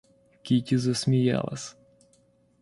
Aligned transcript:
Кити 0.41 0.77
засмеялась. 0.79 1.77